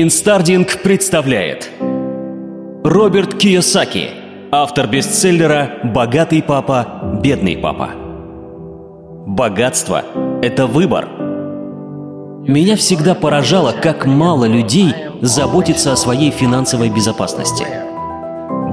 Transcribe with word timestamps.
Инстардинг 0.00 0.80
представляет 0.82 1.70
Роберт 2.82 3.34
Кийосаки, 3.34 4.48
автор 4.50 4.86
бестселлера 4.86 5.80
«Богатый 5.84 6.42
папа, 6.42 7.18
бедный 7.22 7.58
папа». 7.58 7.90
Богатство– 9.26 10.02
это 10.42 10.66
выбор. 10.66 11.10
Меня 12.48 12.76
всегда 12.76 13.14
поражало, 13.14 13.72
как 13.72 14.06
мало 14.06 14.46
людей 14.46 14.94
заботится 15.20 15.92
о 15.92 15.96
своей 15.96 16.30
финансовой 16.30 16.88
безопасности. 16.88 17.66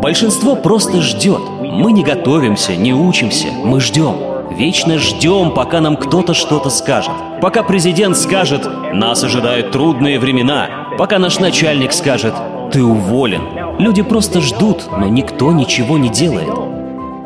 Большинство 0.01 0.55
просто 0.55 1.01
ждет. 1.01 1.41
Мы 1.59 1.91
не 1.91 2.05
готовимся, 2.05 2.77
не 2.77 2.93
учимся, 2.93 3.47
мы 3.51 3.81
ждем. 3.81 4.15
Вечно 4.57 4.97
ждем, 4.97 5.53
пока 5.53 5.81
нам 5.81 5.97
кто-то 5.97 6.33
что-то 6.33 6.69
скажет. 6.69 7.11
Пока 7.41 7.63
президент 7.63 8.15
скажет 8.15 8.65
«Нас 8.93 9.21
ожидают 9.21 9.71
трудные 9.71 10.17
времена», 10.17 10.78
пока 10.99 11.17
наш 11.17 11.39
начальник 11.39 11.93
скажет 11.93 12.33
«Ты 12.73 12.83
уволен». 12.83 13.41
Люди 13.79 14.01
просто 14.01 14.41
ждут, 14.41 14.89
но 14.91 15.07
никто 15.07 15.53
ничего 15.53 15.97
не 15.97 16.09
делает. 16.09 16.49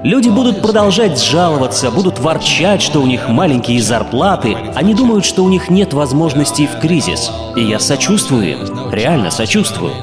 Люди 0.03 0.29
будут 0.29 0.61
продолжать 0.61 1.19
жаловаться, 1.19 1.89
будут 1.89 2.19
ворчать, 2.19 2.83
что 2.83 2.99
у 2.99 3.07
них 3.07 3.29
маленькие 3.29 3.81
зарплаты. 3.81 4.55
Они 4.75 4.93
думают, 4.93 5.25
что 5.25 5.43
у 5.43 5.49
них 5.49 5.71
нет 5.71 5.91
возможностей 5.91 6.67
в 6.67 6.79
кризис. 6.81 7.31
И 7.55 7.63
я 7.63 7.79
сочувствую 7.79 8.51
им, 8.51 8.91
реально 8.91 9.31
сочувствую. 9.31 9.93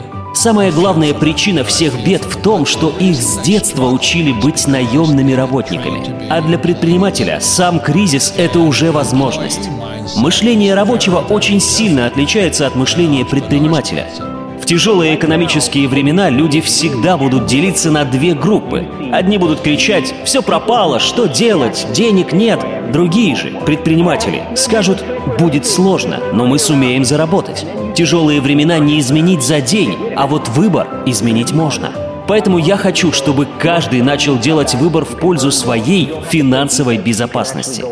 Самая 0.40 0.72
главная 0.72 1.12
причина 1.12 1.64
всех 1.64 2.02
бед 2.02 2.24
в 2.24 2.40
том, 2.40 2.64
что 2.64 2.94
их 2.98 3.16
с 3.16 3.42
детства 3.42 3.88
учили 3.88 4.32
быть 4.32 4.66
наемными 4.66 5.34
работниками. 5.34 6.30
А 6.30 6.40
для 6.40 6.58
предпринимателя 6.58 7.40
сам 7.42 7.78
кризис— 7.78 8.32
это 8.38 8.60
уже 8.60 8.90
возможность. 8.90 9.68
Мышление 10.16 10.72
рабочего 10.72 11.18
очень 11.18 11.60
сильно 11.60 12.06
отличается 12.06 12.66
от 12.66 12.74
мышления 12.74 13.26
предпринимателя. 13.26 14.06
В 14.58 14.64
тяжелые 14.64 15.14
экономические 15.14 15.86
времена 15.88 16.30
люди 16.30 16.62
всегда 16.62 17.18
будут 17.18 17.44
делиться 17.44 17.90
на 17.90 18.06
две 18.06 18.32
группы. 18.32 18.88
Одни 19.12 19.36
будут 19.36 19.60
кричать 19.60 20.14
«все 20.24 20.40
пропало, 20.40 21.00
что 21.00 21.26
делать, 21.26 21.86
денег 21.92 22.32
нет», 22.32 22.60
Другие 22.90 23.36
же, 23.36 23.52
предприниматели, 23.64 24.42
скажут 24.56 25.04
«будет 25.38 25.64
сложно, 25.64 26.18
но 26.32 26.46
мы 26.46 26.58
сумеем 26.58 27.04
заработать». 27.04 27.64
Тяжелые 27.94 28.40
времена 28.40 28.78
не 28.78 29.00
изменить 29.00 29.42
за 29.42 29.60
день, 29.60 29.96
а 30.16 30.26
вот 30.26 30.48
выбор 30.48 30.86
изменить 31.06 31.52
можно. 31.52 31.90
Поэтому 32.28 32.58
я 32.58 32.76
хочу, 32.76 33.12
чтобы 33.12 33.46
каждый 33.58 34.02
начал 34.02 34.38
делать 34.38 34.74
выбор 34.74 35.04
в 35.04 35.18
пользу 35.18 35.50
своей 35.50 36.12
финансовой 36.28 36.98
безопасности. 36.98 37.84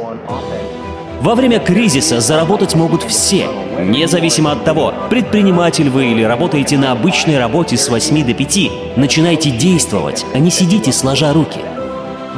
Во 1.20 1.34
время 1.34 1.58
кризиса 1.58 2.20
заработать 2.20 2.76
могут 2.76 3.02
все, 3.02 3.48
независимо 3.80 4.52
от 4.52 4.64
того, 4.64 4.94
предприниматель 5.10 5.90
вы 5.90 6.12
или 6.12 6.22
работаете 6.22 6.78
на 6.78 6.92
обычной 6.92 7.38
работе 7.38 7.76
с 7.76 7.88
8 7.88 8.24
до 8.24 8.34
5, 8.34 8.96
начинайте 8.96 9.50
действовать, 9.50 10.24
а 10.32 10.38
не 10.38 10.50
сидите 10.50 10.92
сложа 10.92 11.32
руки– 11.32 11.60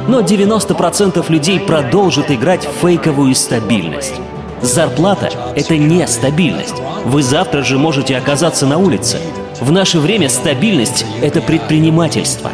но 0.07 0.21
90% 0.21 1.31
людей 1.31 1.59
продолжат 1.59 2.31
играть 2.31 2.65
в 2.65 2.81
фейковую 2.81 3.35
стабильность. 3.35 4.15
Зарплата— 4.61 5.31
это 5.55 5.75
не 5.75 6.05
стабильность. 6.07 6.75
Вы 7.05 7.23
завтра 7.23 7.63
же 7.63 7.79
можете 7.79 8.15
оказаться 8.15 8.67
на 8.67 8.77
улице. 8.77 9.17
В 9.59 9.71
наше 9.71 9.99
время 9.99 10.29
стабильность— 10.29 11.05
это 11.21 11.41
предпринимательство. 11.41 12.51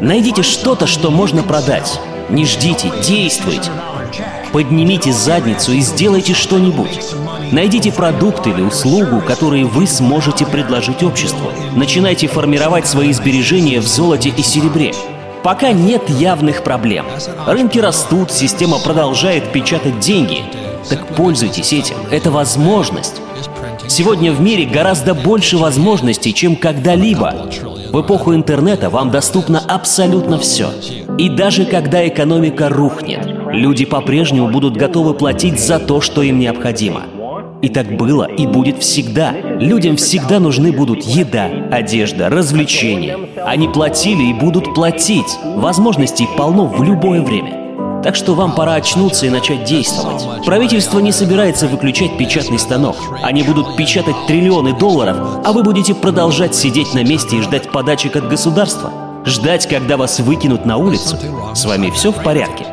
Найдите 0.00 0.42
что-то, 0.42 0.86
что 0.86 1.10
можно 1.10 1.42
продать. 1.42 2.00
Не 2.28 2.44
ждите, 2.46 2.92
действуйте. 3.04 3.70
Поднимите 4.52 5.12
задницу 5.12 5.72
и 5.72 5.80
сделайте 5.80 6.32
что-нибудь. 6.34 7.00
Найдите 7.50 7.90
продукт 7.90 8.46
или 8.46 8.62
услугу, 8.62 9.20
которые 9.20 9.64
вы 9.64 9.86
сможете 9.86 10.46
предложить 10.46 11.02
обществу. 11.02 11.50
Начинайте 11.74 12.28
формировать 12.28 12.86
свои 12.86 13.12
сбережения 13.12 13.80
в 13.80 13.86
золоте 13.86 14.32
и 14.36 14.42
серебре. 14.42 14.92
Пока 15.42 15.72
нет 15.72 16.08
явных 16.08 16.62
проблем. 16.62 17.04
Рынки 17.46 17.78
растут, 17.78 18.30
система 18.30 18.78
продолжает 18.78 19.50
печатать 19.52 19.98
деньги. 19.98 20.44
Так 20.88 21.06
пользуйтесь 21.16 21.72
этим. 21.72 21.96
Это 22.10 22.30
возможность. 22.30 23.20
Сегодня 23.88 24.32
в 24.32 24.40
мире 24.40 24.64
гораздо 24.64 25.14
больше 25.14 25.56
возможностей, 25.56 26.32
чем 26.32 26.56
когда-либо. 26.56 27.50
В 27.92 28.00
эпоху 28.00 28.34
интернета 28.34 28.90
вам 28.90 29.10
доступно 29.10 29.60
абсолютно 29.60 30.38
все. 30.38 30.68
И 31.18 31.28
даже 31.28 31.64
когда 31.64 32.06
экономика 32.06 32.68
рухнет, 32.68 33.26
люди 33.52 33.84
по-прежнему 33.84 34.50
будут 34.50 34.76
готовы 34.76 35.14
платить 35.14 35.60
за 35.60 35.78
то, 35.78 36.00
что 36.00 36.22
им 36.22 36.38
необходимо. 36.38 37.02
И 37.60 37.68
так 37.68 37.96
было 37.96 38.24
и 38.24 38.46
будет 38.46 38.78
всегда. 38.82 39.32
Людям 39.32 39.96
всегда 39.96 40.40
нужны 40.40 40.72
будут 40.72 41.04
еда, 41.04 41.48
одежда, 41.70 42.28
развлечения. 42.28 43.16
Они 43.46 43.68
платили 43.68 44.24
и 44.24 44.34
будут 44.34 44.74
платить. 44.74 45.38
Возможностей 45.44 46.28
полно 46.36 46.66
в 46.66 46.82
любое 46.82 47.22
время. 47.22 47.61
Так 48.02 48.16
что 48.16 48.34
вам 48.34 48.54
пора 48.54 48.74
очнуться 48.74 49.26
и 49.26 49.30
начать 49.30 49.64
действовать. 49.64 50.44
Правительство 50.44 50.98
не 50.98 51.12
собирается 51.12 51.68
выключать 51.68 52.18
печатный 52.18 52.58
станок. 52.58 52.96
Они 53.22 53.42
будут 53.42 53.76
печатать 53.76 54.16
триллионы 54.26 54.76
долларов, 54.76 55.16
а 55.44 55.52
вы 55.52 55.62
будете 55.62 55.94
продолжать 55.94 56.54
сидеть 56.54 56.94
на 56.94 57.04
месте 57.04 57.36
и 57.36 57.42
ждать 57.42 57.70
подачек 57.70 58.16
от 58.16 58.28
государства. 58.28 58.92
Ждать, 59.24 59.68
когда 59.68 59.96
вас 59.96 60.18
выкинут 60.18 60.66
на 60.66 60.78
улицу. 60.78 61.16
С 61.54 61.64
вами 61.64 61.90
все 61.90 62.10
в 62.10 62.22
порядке. 62.24 62.66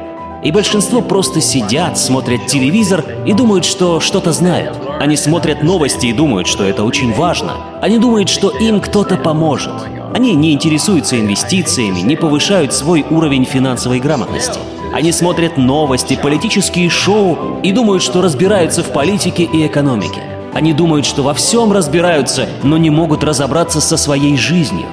И 0.44 0.52
большинство 0.52 1.02
просто 1.02 1.42
сидят, 1.42 2.00
смотрят 2.00 2.48
телевизор 2.48 3.04
и 3.26 3.34
думают, 3.34 3.66
что 3.66 4.00
что-то 4.00 4.32
знают. 4.32 4.78
Они 5.00 5.16
смотрят 5.16 5.62
новости 5.62 6.08
и 6.08 6.14
думают, 6.14 6.48
что 6.48 6.64
это 6.64 6.84
очень 6.84 7.14
важно. 7.14 7.54
Они 7.82 8.00
думают, 8.00 8.30
что 8.30 8.50
им 8.50 8.80
кто-то 8.80 9.18
поможет. 9.18 9.74
Они 10.14 10.34
не 10.34 10.54
интересуются 10.54 11.20
инвестициями, 11.20 12.00
не 12.00 12.16
повышают 12.16 12.74
свой 12.74 13.06
уровень 13.10 13.46
финансовой 13.46 14.00
грамотности. 14.00 14.60
Они 14.92 15.12
смотрят 15.12 15.58
новости, 15.58 16.20
политические 16.22 16.90
шоу 16.90 17.60
и 17.62 17.72
думают, 17.72 18.02
что 18.02 18.22
разбираются 18.22 18.84
в 18.84 18.92
политике 18.92 19.44
и 19.44 19.66
экономике. 19.66 20.22
Они 20.54 20.74
думают, 20.74 21.06
что 21.06 21.22
во 21.22 21.34
всем 21.34 21.72
разбираются, 21.72 22.48
но 22.64 22.78
не 22.78 22.90
могут 22.90 23.24
разобраться 23.24 23.82
со 23.82 23.98
своей 23.98 24.36
жизнью. 24.36 24.88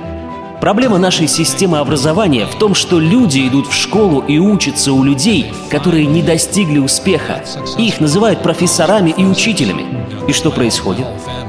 Проблема 0.60 0.98
нашей 0.98 1.28
системы 1.28 1.78
образования 1.78 2.46
в 2.46 2.58
том, 2.58 2.74
что 2.74 2.98
люди 2.98 3.46
идут 3.46 3.68
в 3.68 3.74
школу 3.74 4.20
и 4.20 4.38
учатся 4.38 4.92
у 4.92 5.02
людей, 5.02 5.52
которые 5.70 6.06
не 6.06 6.22
достигли 6.22 6.78
успеха. 6.78 7.42
Их 7.78 8.00
называют 8.00 8.42
профессорами 8.42 9.14
и 9.16 9.24
учителями. 9.24 9.84
И 10.28 10.32
что 10.32 10.50
происходит? 10.50 11.06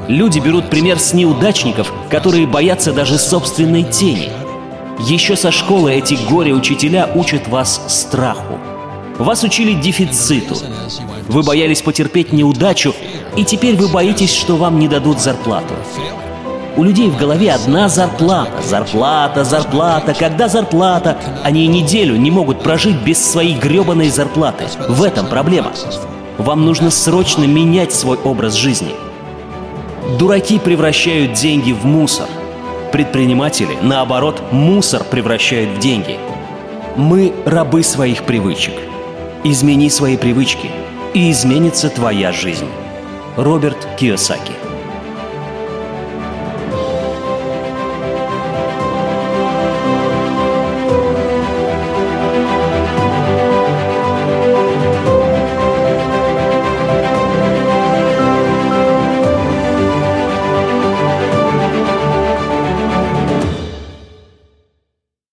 Люди 0.07 0.39
берут 0.39 0.69
пример 0.69 0.99
с 0.99 1.13
неудачников, 1.13 1.91
которые 2.09 2.47
боятся 2.47 2.93
даже 2.93 3.17
собственной 3.17 3.83
тени. 3.83 4.29
Еще 4.99 5.35
со 5.35 5.51
школы 5.51 5.93
эти 5.93 6.15
горе-учителя 6.27 7.07
учат 7.13 7.47
вас 7.47 7.81
страху. 7.87 8.57
Вас 9.19 9.43
учили 9.43 9.73
дефициту. 9.73 10.55
Вы 11.27 11.43
боялись 11.43 11.83
потерпеть 11.83 12.33
неудачу, 12.33 12.95
и 13.35 13.43
теперь 13.43 13.75
вы 13.75 13.89
боитесь, 13.89 14.33
что 14.33 14.55
вам 14.55 14.79
не 14.79 14.87
дадут 14.87 15.19
зарплату. 15.19 15.75
У 16.75 16.83
людей 16.83 17.09
в 17.09 17.17
голове 17.17 17.53
одна 17.53 17.89
зарплата, 17.89 18.61
зарплата, 18.63 19.43
зарплата, 19.43 20.15
когда 20.15 20.47
зарплата. 20.47 21.17
Они 21.43 21.67
неделю 21.67 22.15
не 22.15 22.31
могут 22.31 22.63
прожить 22.63 22.97
без 23.03 23.23
своей 23.23 23.55
гребаной 23.55 24.09
зарплаты. 24.09 24.65
В 24.89 25.03
этом 25.03 25.27
проблема. 25.27 25.73
Вам 26.39 26.65
нужно 26.65 26.89
срочно 26.89 27.43
менять 27.43 27.93
свой 27.93 28.17
образ 28.17 28.55
жизни. 28.55 28.95
Дураки 30.17 30.57
превращают 30.57 31.33
деньги 31.33 31.71
в 31.71 31.85
мусор. 31.85 32.27
Предприниматели, 32.91 33.77
наоборот, 33.81 34.41
мусор 34.51 35.03
превращают 35.03 35.77
в 35.77 35.79
деньги. 35.79 36.17
Мы 36.95 37.33
рабы 37.45 37.83
своих 37.83 38.23
привычек. 38.23 38.73
Измени 39.43 39.89
свои 39.89 40.17
привычки, 40.17 40.69
и 41.13 41.31
изменится 41.31 41.89
твоя 41.89 42.31
жизнь. 42.31 42.69
Роберт 43.35 43.87
Кiyosaki 43.99 44.66